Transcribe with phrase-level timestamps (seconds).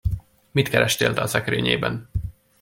[0.53, 2.09] Mit kerestél te a szekrényében?